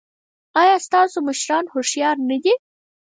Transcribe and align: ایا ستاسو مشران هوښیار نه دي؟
ایا 0.61 0.75
ستاسو 0.87 1.17
مشران 1.27 1.65
هوښیار 1.73 2.15
نه 2.29 2.37
دي؟ 2.43 2.53